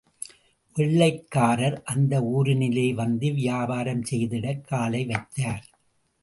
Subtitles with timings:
[0.75, 5.63] வெள்ளைக் காரர்அந்த ஊரினிலே வந்து வியாபாரம் செய்திடக் காலைவைத்தார்.